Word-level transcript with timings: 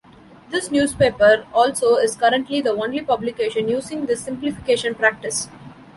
This 0.49 0.71
newspaper 0.71 1.45
also 1.53 1.97
is 1.97 2.15
currently 2.15 2.59
the 2.59 2.71
only 2.71 3.01
publication 3.01 3.67
using 3.67 4.07
this 4.07 4.21
simplification 4.23 4.95
practice. 4.95 5.47